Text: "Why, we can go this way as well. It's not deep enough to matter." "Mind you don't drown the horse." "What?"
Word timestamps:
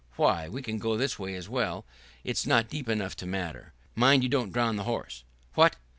"Why, 0.15 0.49
we 0.49 0.63
can 0.63 0.79
go 0.79 0.97
this 0.97 1.19
way 1.19 1.35
as 1.35 1.47
well. 1.47 1.85
It's 2.23 2.47
not 2.47 2.69
deep 2.69 2.89
enough 2.89 3.15
to 3.17 3.27
matter." 3.27 3.71
"Mind 3.93 4.23
you 4.23 4.29
don't 4.29 4.51
drown 4.51 4.75
the 4.77 4.85
horse." 4.85 5.23
"What?" 5.53 5.75